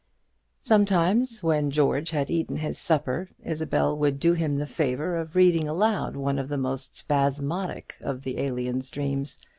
[0.61, 5.67] Sometimes, when George had eaten his supper, Isabel would do him the favour of reading
[5.67, 9.37] aloud one of the most spasmodic of the Alien's dreams.